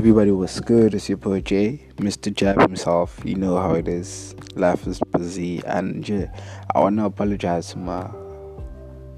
Everybody 0.00 0.30
was 0.30 0.60
good. 0.60 0.94
It's 0.94 1.10
your 1.10 1.18
boy 1.18 1.42
Jay, 1.42 1.86
Mr. 1.96 2.34
Jab 2.34 2.58
himself. 2.58 3.20
You 3.22 3.34
know 3.34 3.58
how 3.58 3.74
it 3.74 3.86
is. 3.86 4.34
Life 4.54 4.86
is 4.86 4.98
busy, 5.12 5.62
and 5.66 6.08
yeah, 6.08 6.34
I 6.74 6.80
want 6.80 6.96
to 6.96 7.04
apologize 7.04 7.72
to 7.72 7.78
my 7.78 8.08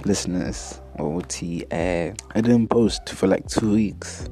listeners. 0.04 0.80
OT, 0.98 1.64
I 1.70 2.14
didn't 2.34 2.66
post 2.66 3.10
for 3.10 3.28
like 3.28 3.46
two 3.46 3.74
weeks, 3.74 4.28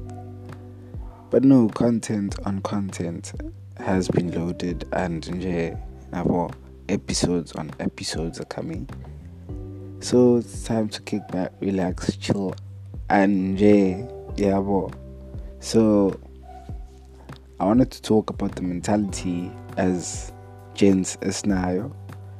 but 1.29 1.45
no 1.45 1.69
content 1.69 2.35
on 2.45 2.59
content 2.63 3.31
has 3.77 4.09
been 4.09 4.33
loaded, 4.33 4.85
and 4.91 5.25
yeah, 5.41 5.77
now 6.11 6.51
episodes 6.89 7.53
on 7.53 7.71
episodes 7.79 8.41
are 8.41 8.45
coming. 8.45 8.89
So 10.01 10.35
it's 10.35 10.65
time 10.65 10.89
to 10.89 11.01
kick 11.03 11.25
back, 11.29 11.53
relax, 11.61 12.17
chill, 12.17 12.55
and 13.09 13.57
yeah, 13.57 14.05
yeah, 14.35 14.59
boy. 14.59 14.89
So 15.61 16.19
I 17.61 17.65
wanted 17.65 17.91
to 17.91 18.01
talk 18.01 18.31
about 18.31 18.55
the 18.55 18.63
mentality 18.63 19.51
as 19.77 20.33
gents 20.73 21.17
esinayo 21.17 21.93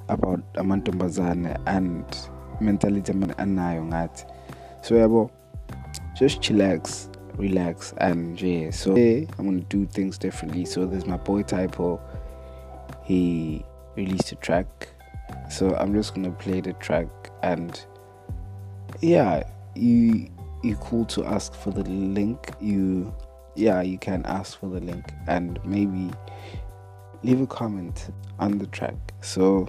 about 0.09 0.41
amantombazane 0.55 1.61
and 1.67 2.03
mentality 2.59 3.13
anayo 3.13 3.85
ngathi. 3.85 4.25
So 4.81 4.95
yabo 4.95 5.29
just 6.17 6.41
chillax 6.41 7.07
relax 7.37 7.93
and 7.99 8.41
yeah 8.41 8.71
so 8.71 8.95
yeah, 8.95 9.27
i'm 9.37 9.45
gonna 9.45 9.59
do 9.69 9.85
things 9.85 10.17
differently. 10.17 10.65
So 10.65 10.87
there's 10.87 11.05
my 11.05 11.17
boy 11.17 11.43
typo. 11.43 12.01
He 13.03 13.63
released 13.95 14.31
a 14.31 14.35
track. 14.37 14.87
So 15.51 15.75
i'm 15.75 15.93
just 15.93 16.15
gonna 16.15 16.31
play 16.31 16.61
the 16.61 16.73
track 16.73 17.05
and 17.43 17.79
yeah 19.01 19.43
you 19.75 20.31
you 20.63 20.77
cool 20.77 21.05
to 21.05 21.25
ask 21.25 21.53
for 21.53 21.69
the 21.69 21.83
link. 21.83 22.49
You 22.59 23.13
yeah, 23.55 23.81
you 23.81 23.97
can 23.97 24.25
ask 24.25 24.59
for 24.59 24.69
the 24.69 24.79
link 24.79 25.05
and 25.27 25.59
maybe 25.65 26.11
leave 27.23 27.41
a 27.41 27.47
comment 27.47 28.09
on 28.39 28.57
the 28.57 28.67
track. 28.67 28.95
So, 29.21 29.67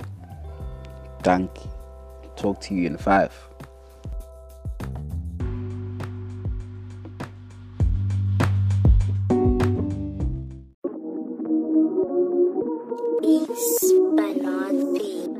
thank 1.22 1.50
you. 1.64 1.70
Talk 2.36 2.60
to 2.62 2.74
you 2.74 2.86
in 2.86 2.96
five. 2.96 3.32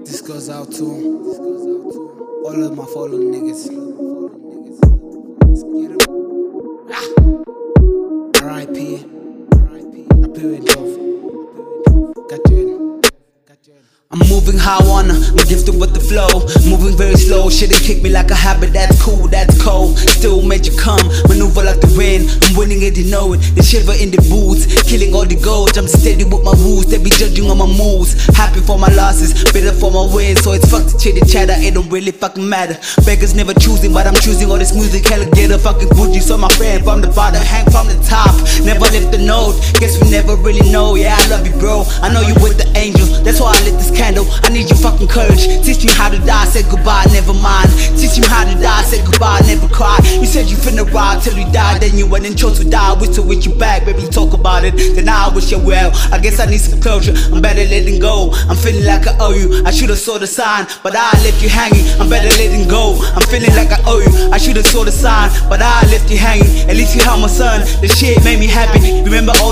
This 0.05 0.21
goes 0.21 0.51
out 0.51 0.71
to 0.73 0.84
all 2.45 2.62
of 2.62 2.77
my 2.77 2.84
fallen 2.87 3.33
niggas. 3.33 3.72
I'm 15.13 15.45
gifted 15.49 15.79
with 15.79 15.93
the 15.95 16.01
flow. 16.01 16.45
Moving 16.69 16.97
very 16.97 17.17
slow, 17.17 17.51
shit 17.51 17.71
it 17.71 17.83
kick 17.83 18.03
me 18.03 18.11
like 18.11 18.31
a 18.31 18.35
habit, 18.35 18.73
that's 18.73 19.01
cool, 19.03 19.29
that's 19.29 19.55
cold. 19.63 19.99
Still 19.99 20.43
made 20.43 20.67
you 20.67 20.77
come, 20.77 21.03
maneuver 21.29 21.63
like 21.63 21.81
the 21.81 21.93
wind. 21.97 22.29
I'm 22.43 22.57
winning 22.57 22.83
it, 22.83 22.97
you 22.97 23.11
know 23.11 23.33
it. 23.35 23.41
The 23.55 23.63
shiver 23.63 23.95
in 23.97 24.11
the 24.11 24.21
boots, 24.29 24.67
killing 24.89 25.15
all 25.15 25.27
the 25.27 25.37
gold. 25.37 25.77
I'm 25.77 25.89
steady 25.89 26.25
with 26.25 26.43
my 26.43 26.53
rules, 26.63 26.87
they 26.87 26.99
be 26.99 27.11
judging 27.11 27.51
on 27.51 27.59
my 27.59 27.67
moves. 27.67 28.15
Happy 28.37 28.61
for 28.61 28.79
my 28.79 28.89
losses, 28.95 29.33
bitter 29.53 29.73
for 29.73 29.91
my 29.91 30.07
wins. 30.13 30.43
So 30.43 30.53
it's 30.53 30.69
fuck 30.71 30.85
the 30.85 30.97
chitty 30.99 31.23
chatter, 31.27 31.55
it 31.57 31.75
don't 31.75 31.89
really 31.91 32.13
fucking 32.13 32.47
matter. 32.47 32.79
Beggars 33.05 33.35
never 33.35 33.55
choosing, 33.55 33.93
but 33.93 34.07
I'm 34.07 34.17
choosing 34.17 34.51
all 34.51 34.59
this 34.59 34.75
music. 34.75 35.07
Hella 35.07 35.28
get 35.33 35.51
a 35.51 35.59
fucking 35.59 35.89
bougie, 35.97 36.21
so 36.21 36.37
my 36.37 36.49
friend 36.56 36.83
from 36.84 37.01
the 37.01 37.09
bottom, 37.09 37.43
hang 37.43 37.69
from 37.71 37.89
the 37.89 37.99
top. 38.05 38.33
Never 38.65 38.87
lift 38.93 39.12
the 39.12 39.19
note, 39.19 39.59
guess 39.78 40.01
we 40.01 40.11
never 40.11 40.37
really 40.37 40.65
know. 40.71 40.95
Yeah, 40.95 41.17
I 41.19 41.28
love 41.28 41.47
you, 41.47 41.55
bro. 41.59 41.84
I 42.03 42.12
know 42.12 42.21
you 42.22 42.34
with 42.41 42.59
the 42.59 42.69
angel, 42.78 43.02
that's 43.32 43.41
why 43.41 43.56
I 43.56 43.65
lit 43.65 43.81
this 43.81 43.91
candle. 43.91 44.28
I 44.44 44.53
need 44.53 44.69
your 44.69 44.76
fucking 44.76 45.09
courage. 45.09 45.48
Teach 45.65 45.81
me 45.88 45.93
how 45.97 46.12
to 46.12 46.20
die, 46.20 46.44
say 46.53 46.69
goodbye, 46.69 47.09
never 47.16 47.32
mind. 47.32 47.72
Teach 47.97 48.20
me 48.20 48.28
how 48.28 48.44
to 48.44 48.53
die, 48.60 48.82
say 48.84 49.00
goodbye, 49.00 49.41
never 49.48 49.69
cry. 49.72 49.97
You 50.20 50.26
said 50.28 50.53
you 50.53 50.56
finna 50.60 50.84
ride 50.93 51.22
till 51.22 51.32
you 51.41 51.48
die, 51.50 51.78
then 51.78 51.97
you 51.97 52.06
went 52.06 52.26
and 52.26 52.37
chose 52.37 52.59
to 52.60 52.69
die. 52.69 52.92
Wish 53.00 53.16
to 53.16 53.22
wish 53.22 53.47
you 53.47 53.54
back, 53.54 53.87
baby, 53.87 54.04
talk 54.12 54.34
about 54.34 54.65
it. 54.65 54.76
Then 54.76 55.09
I 55.09 55.32
wish 55.34 55.50
you 55.50 55.59
well. 55.59 55.91
I 56.12 56.19
guess 56.21 56.41
I 56.41 56.47
need 56.47 56.60
some 56.60 56.78
closure. 56.81 57.16
I'm 57.32 57.41
better 57.41 57.65
letting 57.65 58.00
go. 58.00 58.37
I'm 58.53 58.56
feeling 58.56 58.84
like 58.84 59.06
I 59.06 59.16
owe 59.19 59.32
you. 59.32 59.65
I 59.65 59.71
should've 59.71 59.97
saw 59.97 60.19
the 60.19 60.26
sign, 60.26 60.66
but 60.82 60.92
I 60.94 61.09
left 61.25 61.42
you 61.42 61.48
hanging. 61.48 61.88
I'm 62.00 62.10
better 62.10 62.28
letting 62.37 62.69
go. 62.69 63.00
I'm 63.16 63.25
feeling 63.32 63.56
like 63.56 63.72
I 63.72 63.81
owe 63.87 64.00
you. 64.04 64.31
I 64.31 64.37
should've 64.37 64.66
saw 64.66 64.84
the 64.84 64.92
sign, 64.92 65.32
but 65.48 65.62
I 65.62 65.81
left 65.88 66.10
you 66.10 66.19
hanging. 66.19 66.69
At 66.69 66.76
least 66.76 66.94
you 66.94 67.00
held 67.00 67.22
my 67.22 67.32
son. 67.32 67.65
The 67.81 67.88
shit 67.88 68.22
made 68.25 68.38
me 68.38 68.47
happy. 68.47 69.00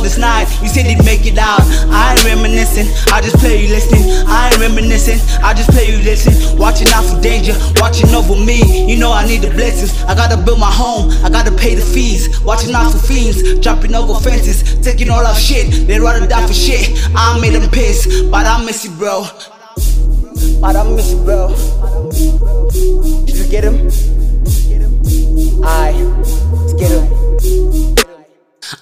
This 0.03 0.17
night, 0.17 0.49
you 0.63 0.69
said 0.69 0.87
you'd 0.87 1.05
make 1.05 1.27
it 1.27 1.37
out. 1.37 1.61
I 1.93 2.13
ain't 2.13 2.25
reminiscing. 2.25 2.89
I 3.13 3.21
just 3.21 3.37
play 3.37 3.63
you 3.63 3.69
listening. 3.69 4.03
I 4.27 4.49
ain't 4.49 4.59
reminiscing. 4.59 5.21
I 5.45 5.53
just 5.53 5.71
play 5.71 5.87
you 5.93 5.99
listen. 6.03 6.59
Watching 6.59 6.89
out 6.89 7.05
for 7.05 7.21
danger, 7.21 7.53
watching 7.77 8.09
over 8.15 8.35
me. 8.35 8.91
You 8.91 8.97
know 8.99 9.13
I 9.13 9.27
need 9.27 9.43
the 9.43 9.51
blessings. 9.51 10.03
I 10.05 10.15
gotta 10.15 10.37
build 10.37 10.59
my 10.59 10.71
home, 10.71 11.11
I 11.23 11.29
gotta 11.29 11.53
pay 11.53 11.75
the 11.75 11.83
fees. 11.83 12.41
Watching 12.41 12.75
out 12.75 12.91
for 12.93 12.99
fiends, 12.99 13.59
jumping 13.61 13.95
over 13.95 14.15
fences, 14.19 14.81
taking 14.81 15.11
all 15.11 15.25
our 15.25 15.35
shit. 15.35 15.87
They 15.87 16.01
rather 16.01 16.27
die 16.27 16.47
for 16.47 16.55
shit. 16.55 16.91
I 17.15 17.39
made 17.41 17.55
them 17.55 17.71
piss, 17.71 18.23
but 18.31 18.47
I 18.47 18.65
miss 18.65 18.85
you, 18.85 18.93
bro. 18.93 19.27
But 20.61 20.77
I 20.77 20.83
miss 20.95 21.13
you, 21.13 21.23
bro. 21.25 21.55
Did 23.27 23.37
you 23.37 23.49
get 23.49 23.65
him? 23.65 23.91
I. 25.63 26.50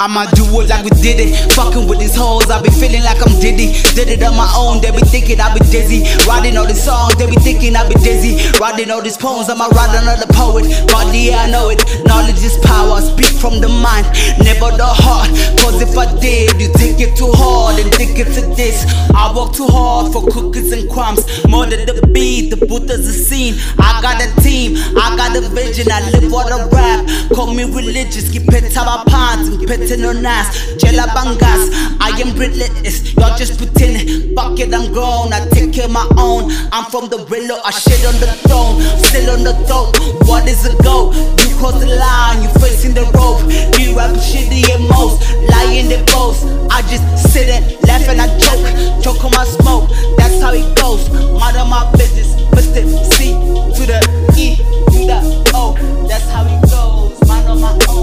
I'ma 0.01 0.31
do 0.39 0.47
it 0.63 0.71
like 0.71 0.85
we 0.87 0.91
did 1.03 1.19
it. 1.19 1.35
Fucking 1.59 1.89
with 1.89 1.99
these 1.99 2.15
hoes, 2.15 2.47
I 2.47 2.63
be 2.63 2.71
feeling 2.71 3.03
like 3.03 3.19
I'm 3.19 3.35
Diddy. 3.43 3.75
Did 3.99 4.07
it 4.07 4.23
on 4.23 4.37
my 4.39 4.47
own, 4.55 4.81
they 4.81 4.95
be 4.95 5.03
thinking 5.03 5.41
I 5.41 5.51
be 5.53 5.59
dizzy. 5.67 6.07
Writing 6.23 6.57
all 6.57 6.67
these 6.67 6.79
songs, 6.79 7.17
they 7.17 7.27
be 7.27 7.35
thinking 7.43 7.75
I 7.75 7.83
be 7.83 7.99
dizzy. 7.99 8.39
Writing 8.63 8.93
all 8.93 9.03
these 9.03 9.17
poems, 9.17 9.51
I'ma 9.51 9.67
write 9.75 9.91
another 9.99 10.31
poet. 10.31 10.71
But 10.87 11.11
yeah, 11.11 11.43
I 11.43 11.51
know 11.51 11.71
it. 11.75 11.83
Knowledge 12.07 12.39
is 12.47 12.55
power, 12.63 13.03
speak 13.03 13.35
from 13.43 13.59
the 13.59 13.67
mind, 13.67 14.07
never 14.39 14.71
the 14.71 14.87
heart. 14.87 15.35
Cause 15.59 15.83
if 15.83 15.99
I 15.99 16.07
did, 16.23 16.55
you 16.63 16.71
think 16.79 17.03
it 17.03 17.19
too 17.19 17.35
hard 17.35 17.83
and 17.83 17.91
think 17.99 18.23
it 18.23 18.31
to 18.39 18.43
this. 18.55 18.87
I 19.11 19.35
work 19.35 19.51
too 19.51 19.67
hard 19.67 20.13
for 20.13 20.23
cookies 20.31 20.71
and 20.71 20.89
crumbs. 20.89 21.27
More 21.51 21.67
than 21.67 21.91
the 21.91 22.07
beat, 22.15 22.55
the 22.55 22.57
booth 22.57 22.87
is 22.87 23.03
a 23.03 23.13
scene. 23.13 23.59
I 23.83 23.99
got 23.99 24.23
a 24.23 24.31
team, 24.47 24.79
I 24.95 25.19
got 25.19 25.35
a 25.35 25.43
vision, 25.51 25.91
I 25.91 26.07
live 26.15 26.31
for 26.31 26.47
the 26.47 26.71
rap. 26.71 27.03
Call 27.35 27.53
me 27.53 27.65
religious, 27.65 28.31
keep 28.31 28.47
it 28.47 28.69
my 28.89 29.05
pants 29.05 29.49
and 29.49 29.67
pet 29.69 29.88
no 29.97 30.13
nas, 30.13 30.77
Jella 30.77 31.07
bangas. 31.15 31.71
I 32.01 32.11
am 32.21 32.35
breathless, 32.35 33.15
y'all 33.15 33.37
just 33.37 33.59
pretending. 33.59 34.35
Fuck 34.35 34.59
it, 34.61 34.75
I'm 34.75 34.93
grown, 34.93 35.33
I 35.33 35.49
take 35.51 35.73
care 35.73 35.87
of 35.87 35.93
my 35.93 36.07
own. 36.17 36.51
I'm 36.73 36.85
from 36.91 37.09
the 37.09 37.25
willow, 37.31 37.61
I 37.65 37.71
shit 37.71 38.05
on 38.05 38.21
the 38.21 38.29
throne, 38.45 38.81
still 39.05 39.31
on 39.31 39.45
the 39.45 39.55
throne. 39.67 39.93
What 40.29 40.47
is 40.49 40.67
a 40.67 40.75
go? 40.83 41.13
You 41.13 41.49
cross 41.57 41.81
the 41.81 41.87
line, 41.87 42.43
you 42.43 42.49
facing 42.61 42.95
the 42.95 43.05
rope. 43.17 43.41
You 43.81 43.97
rap 43.97 44.15
shitty 44.17 44.69
and 44.75 44.89
most, 44.89 45.25
lying 45.51 45.89
the 45.89 46.05
boast. 46.13 46.45
I 46.71 46.83
just 46.83 47.33
sit 47.33 47.49
and 47.49 47.65
laugh 47.89 48.07
and 48.09 48.21
I 48.21 48.29
choke, 48.39 49.03
choke 49.03 49.25
on 49.25 49.33
my 49.33 49.45
smoke. 49.45 49.89
That's 50.19 50.41
how 50.43 50.53
it 50.53 50.69
goes. 50.77 51.09
Mind 51.41 51.57
on 51.57 51.71
my 51.71 51.91
business, 51.97 52.37
Mr. 52.53 52.85
C 53.15 53.33
to 53.33 53.83
the 53.87 53.99
E 54.37 54.57
to 54.93 54.99
the 55.09 55.19
O. 55.55 55.75
That's 56.09 56.29
how 56.31 56.45
it 56.45 56.61
goes. 56.69 57.17
Mind 57.27 57.49
on 57.49 57.61
my 57.61 57.73
own, 57.89 57.98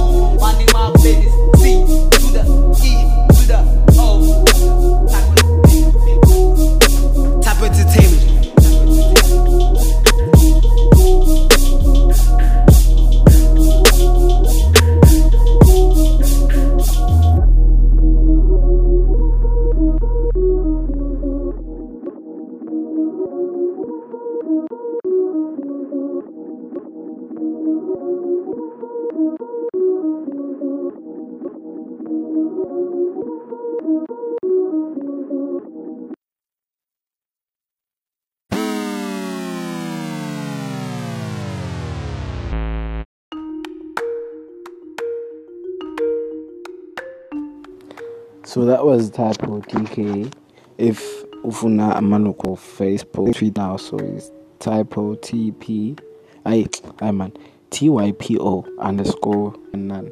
So 48.45 48.63
that 48.65 48.85
was 48.85 49.09
Typo 49.09 49.59
TK. 49.61 50.31
If 50.77 51.25
ufuna 51.43 51.95
amaloko 51.95 52.55
Facebook 52.55 53.57
now, 53.57 53.75
so 53.77 53.97
it's 53.97 54.31
Typo 54.59 55.15
TP. 55.15 55.99
I 56.45 56.67
I 57.01 57.09
man 57.09 57.33
T 57.71 57.89
Y 57.89 58.11
P 58.19 58.37
O 58.39 58.63
underscore 58.77 59.55
none. 59.73 60.11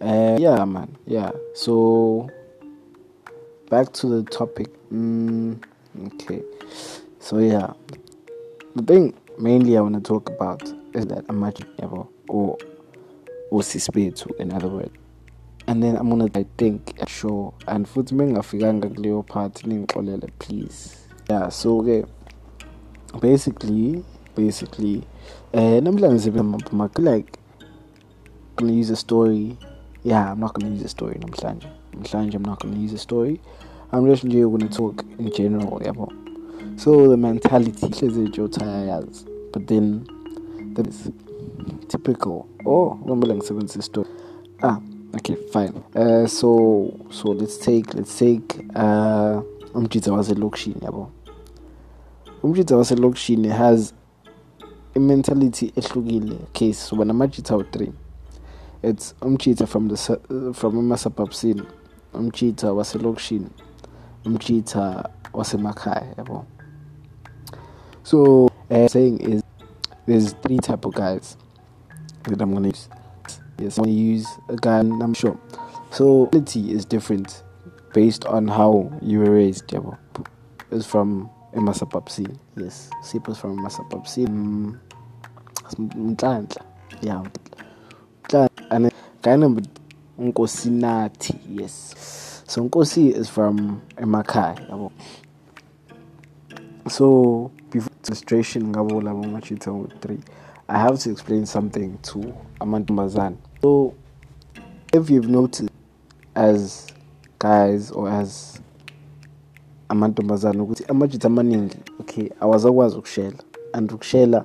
Uh, 0.00 0.36
yeah, 0.38 0.64
man. 0.64 0.96
Yeah. 1.04 1.32
So 1.54 2.30
back 3.70 3.92
to 3.94 4.06
the 4.06 4.22
topic. 4.30 4.68
Mm, 4.92 5.60
okay. 6.14 6.42
So 7.18 7.38
yeah, 7.38 7.72
the 8.76 8.82
thing 8.82 9.14
mainly 9.36 9.76
I 9.76 9.80
want 9.80 9.96
to 9.96 10.00
talk 10.00 10.28
about 10.28 10.62
is 10.94 11.06
that 11.06 11.24
ever 11.82 12.04
or 12.28 12.56
or 13.50 13.60
sisbethu 13.62 14.30
in 14.38 14.52
other 14.52 14.68
words. 14.68 15.03
And 15.74 15.82
then 15.82 15.96
I'm 15.96 16.08
gonna 16.08 16.30
I 16.36 16.46
think 16.56 16.92
sure 17.08 17.52
and 17.66 17.84
futhi 17.84 18.14
mengingafikanga 18.14 18.88
kuleyo 18.88 19.26
part 19.26 19.54
ningixolele 19.64 20.30
please. 20.38 20.96
Yeah, 21.28 21.48
so 21.48 21.80
okay. 21.80 22.04
Basically, 23.20 24.04
basically, 24.36 25.02
uh 25.52 25.80
namhlanje 25.82 26.30
sibe 26.30 26.98
like 27.00 27.40
gonna 28.54 28.72
use 28.72 28.90
a 28.90 28.96
story. 28.96 29.58
Yeah, 30.04 30.30
I'm 30.30 30.38
not 30.38 30.54
gonna 30.54 30.72
use 30.72 30.84
a 30.84 30.88
story 30.88 31.16
namhlanje. 31.16 31.66
Namhlanje 31.92 32.34
I'm 32.36 32.44
not 32.44 32.60
gonna 32.60 32.78
use 32.78 32.92
a 32.92 32.98
story. 32.98 33.40
I'm 33.90 34.06
just 34.06 34.22
gonna 34.22 34.68
talk 34.68 35.04
in 35.18 35.32
general, 35.32 35.80
yabo. 35.80 36.08
So 36.78 37.08
the 37.08 37.16
mentality 37.16 37.88
is 37.88 39.24
but 39.52 39.66
then 39.66 40.06
that 40.74 40.86
is 40.86 41.10
typical. 41.88 42.46
Oh, 42.64 42.96
ngomele 43.04 43.34
ngisebenzise 43.34 43.82
story. 43.82 44.08
Ah, 44.62 44.78
okay, 45.14 45.36
fine. 45.52 45.82
Uh, 45.94 46.26
so 46.26 46.92
so 47.10 47.30
let's 47.32 47.58
take 47.58 47.94
let's 47.94 48.18
take 48.18 48.66
uh 48.74 49.42
umjita 49.74 50.12
waselokishini 50.12 50.84
yabo. 50.84 51.10
Umjita 52.42 52.76
waselokishini 52.76 53.48
has 53.48 53.94
a 54.96 55.00
mentality 55.00 55.72
ehlukile. 55.76 56.34
Okay, 56.50 56.72
so 56.72 56.96
banamajita 56.96 57.54
awu-3 57.54 57.92
it's 58.84 59.14
umchitha 59.22 59.66
from 59.66 59.88
the 59.88 59.96
from 60.54 60.78
emasabhabsini 60.78 61.62
umchitha 62.14 62.72
waselokishini 62.72 63.48
umchitha 64.24 65.10
wasemakhaya 65.32 66.14
yabo 66.18 66.44
so 68.02 68.50
uh, 68.70 68.86
saying 68.88 69.20
is 69.20 69.42
there's 70.06 70.34
three 70.42 70.58
type 70.58 70.84
of 70.84 70.94
guys 70.94 71.36
that 72.24 72.42
I'm 72.42 72.52
gonna 72.52 72.68
use 72.68 72.88
yes 73.58 73.78
I'm 73.78 73.84
gonna 73.84 73.96
use 73.96 74.26
a 74.48 74.56
gun, 74.56 75.00
I'm 75.02 75.14
sure. 75.14 75.38
So 75.90 76.26
quality 76.26 76.72
is 76.72 76.84
different 76.84 77.42
based 77.92 78.24
on 78.26 78.48
how 78.48 78.92
you 79.02 79.20
were 79.20 79.30
raised 79.30 79.68
yabo 79.68 79.96
It's 80.70 80.86
from 80.86 81.30
emasabhabsini 81.54 82.36
yes 82.56 82.90
sipho's 83.02 83.38
from 83.38 83.58
emasabhabsini 83.58 84.28
mm, 84.28 84.78
mnhlanhla 85.78 86.64
yeah 87.02 87.22
and 88.70 88.90
guy 89.22 89.36
number 89.36 89.62
Nkosinathi, 90.18 91.34
yes. 91.48 92.42
So 92.46 92.62
Nkosi 92.68 93.12
is 93.12 93.28
from 93.28 93.82
Emakai. 93.96 94.90
So 96.88 97.50
before 97.70 97.92
illustration 98.06 98.72
ngabo 98.72 99.02
labo 99.02 99.24
machita 99.24 99.72
three, 100.00 100.20
I 100.68 100.78
have 100.78 100.98
to 101.00 101.10
explain 101.10 101.46
something 101.46 101.98
to 101.98 102.34
Amantumbazan. 102.60 103.36
So 103.60 103.94
if 104.92 105.10
you've 105.10 105.28
noticed 105.28 105.70
as 106.34 106.86
guys 107.38 107.90
or 107.90 108.08
as 108.08 108.60
amantombazane 109.88 110.60
ukuthi 110.62 110.84
amajita 110.88 111.26
amaningi 111.26 111.76
okay 112.00 112.30
awazakwazi 112.40 112.96
ukushela. 112.96 113.38
And 113.74 113.90
ukushela 113.90 114.44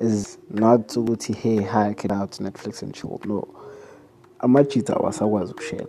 is 0.00 0.38
not 0.50 0.96
ukuthi 0.96 1.34
hey 1.34 1.62
hi 1.62 1.92
get 1.92 2.12
out 2.12 2.40
netflix 2.40 2.82
and 2.82 2.94
chill? 2.94 3.20
No. 3.24 3.48
Amajita 4.38 4.96
awasakwazi 4.96 5.52
ukushela. 5.52 5.88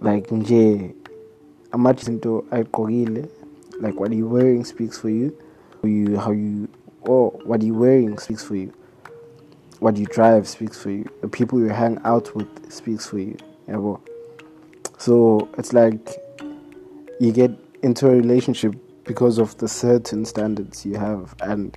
Like 0.00 0.34
nje 0.34 0.94
amajita 1.72 2.12
into 2.12 2.44
ayigqokile 2.50 3.28
like 3.80 4.00
what 4.00 4.12
you 4.12 4.28
wearing 4.28 4.64
speaks 4.64 4.98
for 4.98 5.10
you. 5.10 5.32
You 5.82 6.18
how 6.18 6.32
you 6.32 6.68
what 7.46 7.62
you're 7.62 7.74
wearing 7.74 8.18
speaks 8.18 8.44
for 8.44 8.56
you. 8.56 8.72
What 9.80 9.96
you 9.96 10.06
drive 10.06 10.48
speaks 10.48 10.78
for 10.78 10.90
you. 10.90 11.06
The 11.20 11.28
people 11.28 11.60
you 11.60 11.68
hang 11.68 11.98
out 12.04 12.34
with 12.34 12.72
speaks 12.72 13.06
for 13.06 13.18
you 13.18 13.36
so 14.98 15.48
it's 15.58 15.72
like 15.72 16.16
you 17.20 17.32
get 17.32 17.50
into 17.82 18.06
a 18.08 18.10
relationship 18.10 18.74
because 19.04 19.38
of 19.38 19.56
the 19.58 19.68
certain 19.68 20.24
standards 20.24 20.86
you 20.86 20.96
have 20.96 21.34
and 21.40 21.76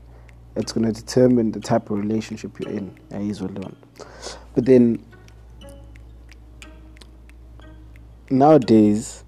it's 0.56 0.72
going 0.72 0.86
to 0.86 0.92
determine 0.92 1.52
the 1.52 1.60
type 1.60 1.90
of 1.90 1.98
relationship 2.00 2.60
you're 2.60 2.70
in 2.72 2.96
eh, 3.12 3.34
alone 3.40 3.76
but 4.54 4.66
then 4.66 5.04
nowadays 8.30 9.24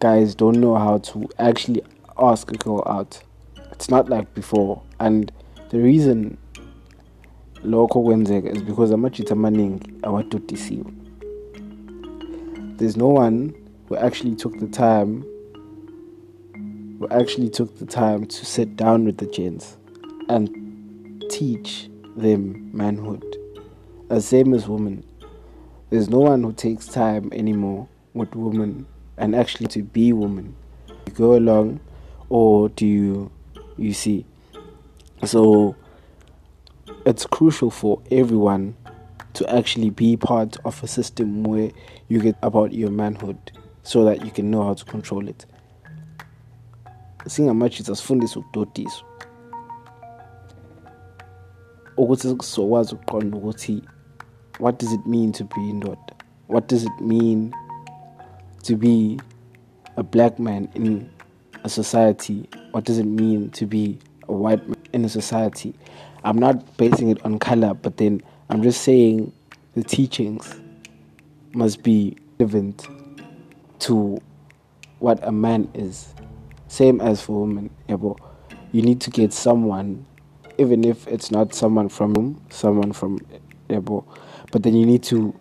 guys 0.00 0.34
don't 0.34 0.60
know 0.60 0.76
how 0.76 0.98
to 0.98 1.28
actually 1.38 1.82
ask 2.18 2.50
a 2.50 2.56
girl 2.56 2.82
out. 2.86 3.22
It's 3.70 3.88
not 3.88 4.08
like 4.08 4.34
before 4.34 4.82
and 5.00 5.32
the 5.72 5.78
reason 5.78 6.36
lokho 7.64 8.02
kwenzeka 8.02 8.50
is 8.50 8.64
because 8.64 8.94
amajita 8.94 9.34
amaningi 9.34 9.92
awadodisiwe 10.02 10.84
there's 12.76 12.96
no 12.96 13.14
one 13.14 13.52
who 13.88 13.96
actually 13.96 14.34
took 14.34 14.58
the 14.58 14.66
time 14.66 15.22
who 17.02 17.08
actually 17.10 17.48
took 17.48 17.78
the 17.78 17.86
time 17.86 18.26
to 18.26 18.44
sit 18.44 18.76
down 18.76 19.04
with 19.04 19.16
the 19.16 19.26
gents 19.26 19.76
and 20.28 20.48
teach 21.28 21.90
them 22.16 22.70
manhood. 22.72 23.24
The 24.08 24.20
same 24.20 24.54
as 24.54 24.68
women. 24.68 25.04
There's 25.90 26.08
no 26.08 26.20
one 26.20 26.42
who 26.42 26.52
takes 26.52 26.86
time 26.86 27.30
anymore 27.32 27.88
with 28.14 28.34
women 28.34 28.86
and 29.16 29.34
actually 29.34 29.66
to 29.68 29.82
be 29.82 30.12
women. 30.12 30.54
You 31.06 31.12
go 31.14 31.34
along 31.36 31.80
or 32.28 32.68
do 32.68 32.86
you 32.86 33.30
you 33.76 33.92
see? 33.92 34.24
So 35.24 35.74
it's 37.06 37.26
crucial 37.26 37.70
for 37.70 38.02
everyone 38.10 38.74
to 39.34 39.48
actually 39.48 39.90
be 39.90 40.16
part 40.16 40.56
of 40.64 40.82
a 40.82 40.86
system 40.86 41.44
where 41.44 41.70
you 42.08 42.20
get 42.20 42.36
about 42.42 42.72
your 42.72 42.90
manhood 42.90 43.38
so 43.82 44.04
that 44.04 44.24
you 44.24 44.30
can 44.30 44.50
know 44.50 44.62
how 44.62 44.74
to 44.74 44.84
control 44.84 45.28
it. 45.28 45.46
singamajita 47.26 47.96
sifundiswe 47.96 48.42
ukudodiswa 48.42 49.08
ukuthi 51.96 52.28
sizokwazi 52.28 52.94
ukuqonda 52.94 53.36
ukuthi 53.36 53.82
what 54.58 54.78
does 54.78 54.92
it 54.92 55.06
mean 55.06 55.32
to 55.32 55.44
be 55.44 55.70
indoda? 55.70 56.12
What 56.46 56.68
does 56.68 56.84
it 56.84 57.00
mean 57.00 57.54
to 58.62 58.76
be 58.76 59.18
a 59.96 60.02
black 60.02 60.38
man 60.38 60.68
in 60.74 61.10
a 61.64 61.68
society? 61.68 62.48
What 62.72 62.84
does 62.84 62.98
it 62.98 63.06
mean 63.06 63.50
to 63.50 63.66
be 63.66 63.98
a 64.28 64.32
white 64.32 64.66
man 64.68 64.76
in 64.92 65.04
a 65.04 65.08
society 65.08 65.74
i'm 66.24 66.38
not 66.38 66.76
basing 66.76 67.08
it 67.10 67.24
on 67.24 67.38
color 67.38 67.74
but 67.74 67.96
then 67.96 68.20
i'm 68.50 68.62
just 68.62 68.82
saying 68.82 69.32
the 69.74 69.82
teachings 69.82 70.60
must 71.52 71.82
be 71.82 72.16
relevant 72.38 72.88
to 73.78 74.20
what 74.98 75.18
a 75.26 75.32
man 75.32 75.68
is 75.74 76.14
same 76.72 77.02
as 77.02 77.20
for 77.20 77.42
women. 77.42 77.68
You 78.72 78.80
need 78.80 79.02
to 79.02 79.10
get 79.10 79.34
someone, 79.34 80.06
even 80.56 80.84
if 80.84 81.06
it's 81.06 81.30
not 81.30 81.54
someone 81.54 81.90
from 81.90 82.40
someone 82.48 82.94
from 82.94 83.18
yabo. 83.68 84.06
But 84.50 84.62
then 84.62 84.74
you 84.74 84.86
need 84.86 85.02
to 85.02 85.38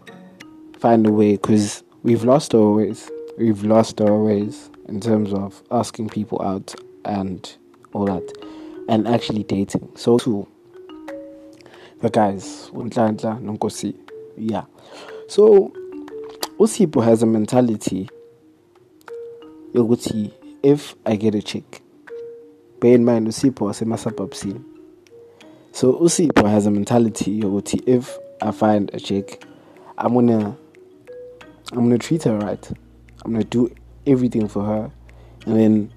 find 0.77 1.07
a 1.07 1.11
way 1.11 1.37
because 1.37 1.85
we've 2.03 2.25
lost 2.25 2.53
our 2.53 2.73
ways. 2.73 3.09
We've 3.37 3.63
lost 3.63 4.01
our 4.01 4.17
ways 4.21 4.69
in 4.89 4.99
terms 4.99 5.31
of 5.31 5.63
asking 5.71 6.09
people 6.09 6.41
out 6.41 6.75
and 7.05 7.49
all 7.93 8.07
that, 8.07 8.29
and 8.91 9.07
actually 9.07 9.43
dating. 9.43 9.89
So 9.95 10.19
too, 10.19 10.45
the 12.01 12.09
guys, 12.09 12.69
yeah. 14.37 14.65
So 15.27 15.73
Usipho 16.59 17.03
has 17.03 17.23
a 17.23 17.25
mentality 17.25 18.09
yokuthi 19.73 20.33
if 20.61 20.95
I 21.05 21.15
get 21.15 21.33
a 21.35 21.41
chick, 21.41 21.81
bear 22.81 22.93
in 22.95 23.05
mind 23.05 23.27
Usipho 23.27 23.65
wasemasabhabsini. 23.65 24.61
So 25.71 25.93
Usipho 25.93 26.49
has 26.49 26.65
a 26.65 26.71
mentality 26.71 27.39
yokuthi 27.41 27.81
if 27.87 28.17
I 28.41 28.51
find 28.51 28.93
a 28.93 28.99
chick, 28.99 29.45
I'm 29.97 30.13
gonna 30.13 30.57
I'm 31.71 31.77
gonna 31.77 31.97
treat 31.97 32.23
her 32.23 32.37
right. 32.37 32.71
I'm 33.23 33.31
gonna 33.31 33.45
do 33.45 33.73
everything 34.05 34.49
for 34.49 34.65
her, 34.65 34.91
and 35.45 35.55
then 35.55 35.93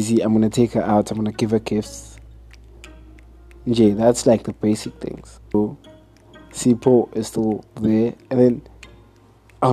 see, 0.00 0.20
I'm 0.20 0.32
gonna 0.32 0.50
take 0.50 0.72
her 0.72 0.82
out. 0.82 1.10
I'm 1.10 1.16
gonna 1.16 1.32
give 1.32 1.50
her 1.50 1.58
gifts. 1.58 2.18
Jay, 3.70 3.90
that's 3.92 4.26
like 4.26 4.44
the 4.44 4.52
basic 4.52 4.94
things. 5.00 5.40
So 5.52 5.78
Sipho 6.50 7.14
is 7.16 7.28
still 7.28 7.64
there, 7.80 8.14
and 8.30 8.40
then 8.40 8.62
I 9.62 9.68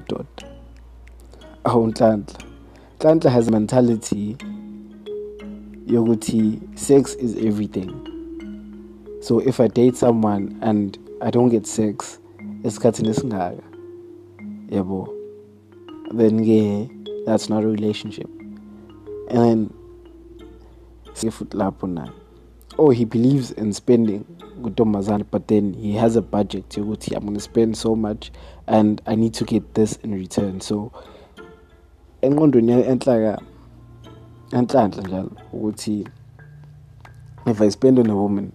daughter. 0.00 0.26
I 1.64 1.70
don't 1.70 1.94
Kanhla 2.98 3.30
has 3.30 3.48
a 3.48 3.50
mentality 3.50 4.36
yokuthi 5.86 6.78
sex 6.78 7.14
is 7.14 7.36
everything. 7.36 7.90
So 9.20 9.40
if 9.40 9.60
I 9.60 9.68
date 9.68 9.96
someone 9.96 10.58
and 10.62 10.96
I 11.20 11.30
don't 11.30 11.50
get 11.50 11.66
sex 11.66 12.18
esikhathini 12.64 13.08
esingaka 13.10 13.62
yabo 14.70 15.08
then 16.12 16.40
ke 16.44 16.90
that's 17.26 17.48
not 17.48 17.62
a 17.62 17.66
relationship 17.66 18.39
and 19.30 19.38
then 19.38 19.74
oh 22.78 22.90
he 22.90 23.04
believes 23.04 23.50
in 23.52 23.72
spending. 23.72 24.24
Kuntombazane 24.60 25.26
but 25.30 25.48
then 25.48 25.72
he 25.72 25.94
has 25.94 26.16
a 26.16 26.22
budget 26.22 26.68
yokuthi 26.70 27.16
i'm 27.16 27.22
going 27.22 27.34
to 27.34 27.40
spend 27.40 27.76
so 27.76 27.96
much 27.96 28.30
and 28.66 29.00
i 29.06 29.14
need 29.14 29.32
to 29.32 29.44
get 29.44 29.74
this 29.74 29.96
in 29.96 30.12
return. 30.14 30.60
So 30.60 30.92
if 37.46 37.60
i 37.62 37.68
spend 37.70 37.98
on 37.98 38.10
a 38.10 38.14
woman 38.14 38.52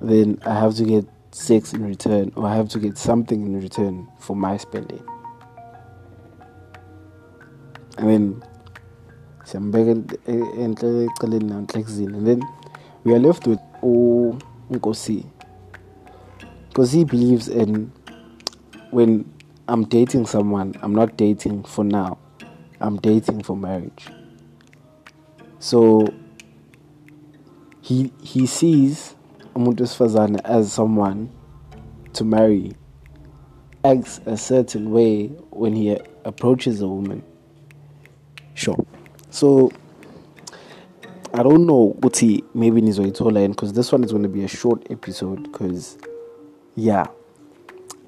then 0.00 0.38
i 0.46 0.54
have 0.54 0.76
to 0.76 0.84
get 0.84 1.04
sex 1.32 1.72
in 1.72 1.84
return 1.84 2.32
or 2.36 2.46
i 2.46 2.54
have 2.54 2.68
to 2.68 2.78
get 2.78 2.96
something 2.96 3.44
in 3.46 3.60
return 3.60 4.06
for 4.20 4.36
my 4.36 4.56
spending. 4.56 5.02
I 7.98 8.02
mean 8.02 8.42
siyambeka 9.50 10.16
enhle 10.64 11.04
eceleni 11.04 11.44
nanhlekuzini 11.44 12.16
and 12.16 12.26
then 12.26 12.44
we 13.04 13.12
are 13.14 13.22
left 13.26 13.46
with 13.46 13.60
unkosi 13.82 15.24
because 16.68 16.96
he 16.96 17.04
believes 17.04 17.48
in 17.48 17.90
when 18.92 19.24
i'm 19.68 19.84
dating 19.84 20.26
someone 20.26 20.72
i'm 20.82 20.92
not 20.92 21.16
dating 21.16 21.62
for 21.64 21.84
now. 21.84 22.16
I'm 22.80 22.96
dating 22.96 23.42
for 23.42 23.56
marriage. 23.56 24.08
So 25.58 26.08
he 27.82 28.10
he 28.22 28.46
sees 28.46 29.16
umuntu 29.54 29.82
wesifazane 29.82 30.40
as 30.44 30.72
someone 30.72 31.28
to 32.12 32.24
marry 32.24 32.72
acts 33.84 34.20
a 34.26 34.36
certain 34.36 34.90
way 34.92 35.28
when 35.50 35.74
he 35.74 35.98
approaches 36.24 36.80
a 36.80 36.88
woman. 36.88 37.22
Sure 38.54 38.76
so 39.30 39.70
I 41.32 41.42
don't 41.42 41.66
know 41.66 41.96
uthi 42.02 42.44
maybe 42.54 42.80
nizoyithola 42.80 43.40
yini 43.40 43.54
because 43.54 43.72
this 43.72 43.92
one 43.92 44.04
is 44.04 44.10
going 44.10 44.24
to 44.24 44.28
be 44.28 44.44
a 44.44 44.48
short 44.48 44.90
episode 44.90 45.42
because 45.42 45.98
yeah. 46.76 47.06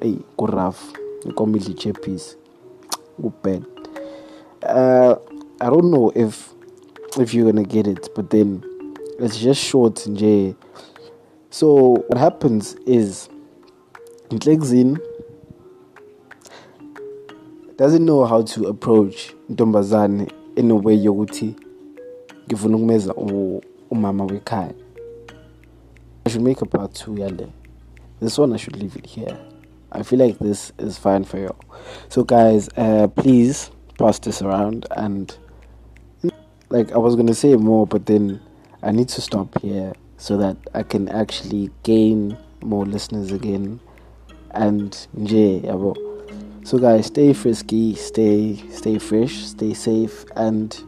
Hey 0.00 0.19
kuraf 0.37 0.76
inkomidla 1.25 1.75
icheppies 1.75 2.37
bad 3.43 3.64
uh 4.62 5.17
I 5.61 5.71
don't 5.71 5.91
know 5.91 6.11
if 6.14 6.52
if 7.19 7.35
you're 7.35 7.52
gonna 7.52 7.64
get 7.64 7.87
it 7.87 8.09
but 8.14 8.31
then 8.31 8.62
it's 9.19 9.38
just 9.38 9.62
short 9.62 9.95
nje. 9.95 10.57
So 11.50 12.02
what 12.09 12.19
happens 12.19 12.75
is 12.87 13.29
Ntlekzin 14.31 14.99
doesn't 17.76 18.05
know 18.05 18.25
how 18.25 18.43
to 18.43 18.67
approach 18.67 19.35
Ntombazane 19.50 20.33
in 20.56 20.71
a 20.71 20.75
way 20.75 21.04
yokuthi 21.04 21.54
ngifuna 22.47 22.76
ukumeza 22.76 23.14
umama 23.90 24.25
wekhaya. 24.25 24.75
I 26.25 26.30
should 26.30 26.44
make 26.44 26.62
a 26.62 26.66
part 26.66 26.94
two 26.94 27.14
yale 27.18 27.49
this 28.21 28.38
one 28.38 28.54
I 28.54 28.56
should 28.59 28.76
leave 28.76 28.97
it 28.97 29.06
here. 29.06 29.37
I 29.90 30.02
feel 30.02 30.18
like 30.21 30.38
this 30.38 30.73
is 30.78 30.99
fine 30.99 31.25
for 31.25 31.38
you 31.38 31.54
so 32.09 32.25
guys 32.25 32.68
uh, 32.76 33.09
please 33.09 33.71
pass 33.99 34.18
this 34.21 34.42
around 34.42 34.87
and 34.97 35.37
like 36.71 36.92
I 36.92 36.99
was 36.99 37.16
gonna 37.16 37.35
say 37.35 37.56
more 37.56 37.87
but 37.87 38.06
then 38.06 38.40
I 38.82 38.90
need 38.90 39.09
to 39.11 39.21
stop 39.21 39.61
here 39.61 39.92
so 40.16 40.37
that 40.38 40.56
I 40.73 40.82
can 40.82 41.09
actually 41.09 41.71
gain 41.82 42.37
more 42.62 42.87
listeners 42.87 43.32
again. 43.32 43.80
And 44.50 44.97
nje 45.18 45.61
yabo 45.66 45.97
so 46.64 46.78
guys 46.78 47.07
stay 47.07 47.33
frisky 47.33 47.95
stay 47.95 48.57
stay 48.71 48.99
fresh 48.99 49.35
stay 49.35 49.75
safe 49.75 50.25
and 50.37 50.83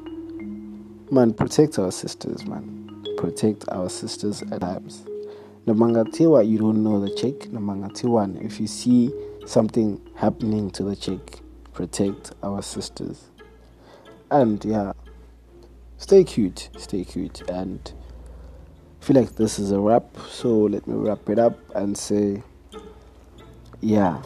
man 1.11 1.33
protect 1.33 1.79
our 1.79 1.91
sisters 1.91 2.45
man. 2.47 2.81
Protect 3.17 3.69
our 3.69 3.89
sisters 3.89 4.43
at 4.51 4.61
times. 4.61 5.05
Namangatiwa 5.67 6.49
you 6.49 6.59
don't 6.59 6.83
know 6.83 7.01
the 7.01 7.15
chick 7.15 7.51
namangatiwan 7.51 8.45
if 8.45 8.61
you 8.61 8.67
see 8.67 9.11
something 9.47 10.01
happening 10.17 10.71
to 10.71 10.83
the 10.83 10.97
chick 10.97 11.41
protect 11.73 12.33
our 12.43 12.63
sisters. 12.63 13.31
And 14.31 14.65
yeah 14.65 14.93
stay 15.99 16.25
cute 16.25 16.71
stay 16.79 17.05
cute. 17.05 17.43
And 17.49 17.93
I 19.01 19.05
feel 19.05 19.17
like 19.17 19.37
this 19.37 19.59
is 19.59 19.71
a 19.71 19.79
wrap. 19.79 20.17
So 20.29 20.49
let 20.51 20.87
me 20.87 20.95
wrap 20.95 21.29
it 21.29 21.39
up 21.39 21.59
and 21.75 21.97
say 21.97 22.43
yeah 23.81 24.23